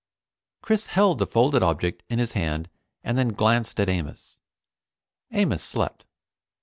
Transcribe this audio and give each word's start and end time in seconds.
Chris 0.63 0.87
held 0.87 1.19
the 1.19 1.27
folded 1.27 1.61
object 1.61 2.01
in 2.09 2.17
his 2.17 2.31
hand, 2.31 2.71
and 3.03 3.19
then 3.19 3.27
glanced 3.27 3.79
at 3.79 3.87
Amos. 3.87 4.39
Amos 5.31 5.61
slept. 5.61 6.05